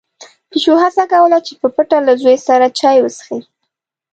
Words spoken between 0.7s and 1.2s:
هڅه